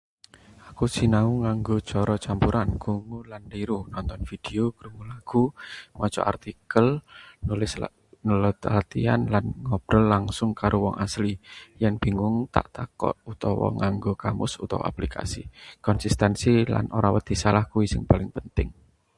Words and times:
Aku 0.69 0.85
sinau 0.95 1.29
nganggo 1.43 1.75
cara 1.91 2.15
campuran, 2.25 2.69
krungu 2.83 3.19
lan 3.31 3.43
niru. 3.51 3.79
nonton 3.93 4.19
video, 4.31 4.63
krungu 4.77 5.03
lagu, 5.11 5.43
maca 5.49 5.93
buku 5.93 6.05
utawa 6.09 6.29
artikel, 6.33 6.85
nulis 7.47 7.71
latihan, 8.43 9.21
lan 9.33 9.45
ngobrol 9.67 10.03
langsung 10.13 10.49
karo 10.61 10.75
wong 10.85 10.95
asli. 11.05 11.33
Yen 11.81 11.93
bingung 12.03 12.35
tak 12.55 12.67
takon 12.75 13.15
utawa 13.31 13.67
nganggo 13.79 14.11
kamus 14.23 14.53
utawa 14.65 14.83
aplikasi. 14.91 15.41
Konsistensi 15.87 16.51
lan 16.73 16.85
ora 16.97 17.09
wedi 17.17 17.33
salah 17.43 17.65
kuwi 17.71 17.85
sing 17.91 18.01
paling 18.11 18.29
penting. 18.37 18.69